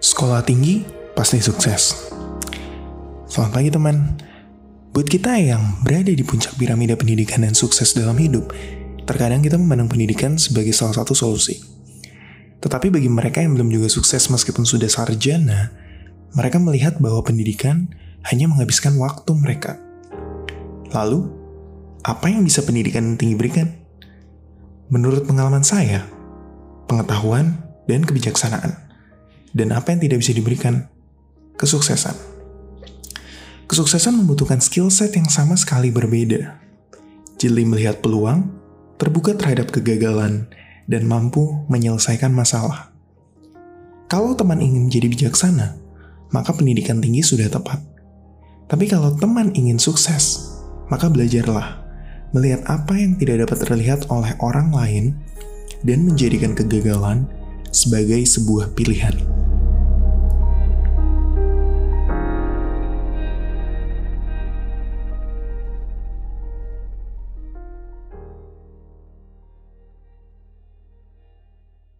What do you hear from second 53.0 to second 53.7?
tidak dapat